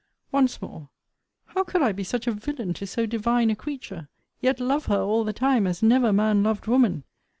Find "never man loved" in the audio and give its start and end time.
5.83-6.65